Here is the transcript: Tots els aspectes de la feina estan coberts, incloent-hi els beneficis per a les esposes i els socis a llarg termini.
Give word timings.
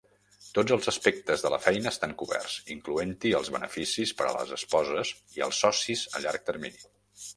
Tots 0.59 0.73
els 0.75 0.87
aspectes 0.91 1.43
de 1.47 1.51
la 1.53 1.59
feina 1.65 1.91
estan 1.95 2.15
coberts, 2.21 2.55
incloent-hi 2.77 3.35
els 3.41 3.53
beneficis 3.57 4.15
per 4.23 4.27
a 4.31 4.35
les 4.39 4.55
esposes 4.59 5.13
i 5.39 5.45
els 5.49 5.61
socis 5.67 6.07
a 6.15 6.23
llarg 6.27 6.49
termini. 6.53 6.83